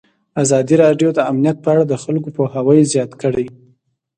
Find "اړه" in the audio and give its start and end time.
1.73-1.83